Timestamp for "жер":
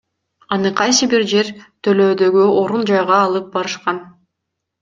1.33-1.51